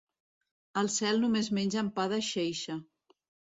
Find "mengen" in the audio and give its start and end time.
1.59-1.93